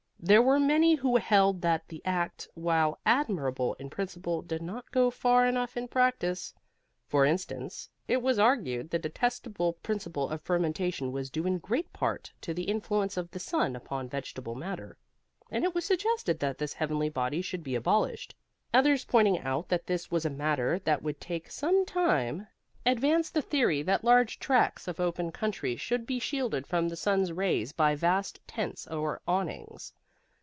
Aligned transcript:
There 0.23 0.39
were 0.43 0.59
many 0.59 0.93
who 0.93 1.17
held 1.17 1.63
that 1.63 1.87
the 1.87 1.99
Act, 2.05 2.47
while 2.53 2.99
admirable 3.07 3.73
in 3.79 3.89
principle, 3.89 4.43
did 4.43 4.61
not 4.61 4.91
go 4.91 5.09
far 5.09 5.47
enough 5.47 5.75
in 5.75 5.87
practice. 5.87 6.53
For 7.07 7.25
instance, 7.25 7.89
it 8.07 8.21
was 8.21 8.37
argued, 8.37 8.91
the 8.91 8.99
detestable 8.99 9.73
principle 9.81 10.29
of 10.29 10.39
fermentation 10.43 11.11
was 11.11 11.31
due 11.31 11.47
in 11.47 11.57
great 11.57 11.91
part 11.91 12.31
to 12.41 12.53
the 12.53 12.65
influence 12.65 13.17
of 13.17 13.31
the 13.31 13.39
sun 13.39 13.75
upon 13.75 14.07
vegetable 14.09 14.53
matter; 14.53 14.95
and 15.49 15.63
it 15.65 15.73
was 15.73 15.85
suggested 15.85 16.37
that 16.39 16.59
this 16.59 16.73
heavenly 16.73 17.09
body 17.09 17.41
should 17.41 17.63
be 17.63 17.73
abolished. 17.73 18.35
Others, 18.75 19.05
pointing 19.05 19.39
out 19.39 19.69
that 19.69 19.87
this 19.87 20.11
was 20.11 20.23
a 20.23 20.29
matter 20.29 20.77
that 20.85 21.01
would 21.01 21.19
take 21.19 21.49
some 21.49 21.83
time, 21.83 22.45
advanced 22.85 23.33
the 23.33 23.41
theory 23.41 23.81
that 23.81 24.03
large 24.03 24.37
tracts 24.37 24.87
of 24.87 24.99
open 24.99 25.31
country 25.31 25.75
should 25.75 26.05
be 26.05 26.19
shielded 26.19 26.67
from 26.67 26.89
the 26.89 26.95
sun's 26.95 27.31
rays 27.33 27.73
by 27.73 27.95
vast 27.95 28.39
tents 28.45 28.85
or 28.85 29.19
awnings. 29.27 29.91